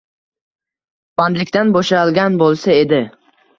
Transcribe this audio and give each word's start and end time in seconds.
Bandilikdan 1.21 1.75
bo’shalgan 1.77 2.43
bo’lsa 2.43 2.77
edi. 2.81 3.03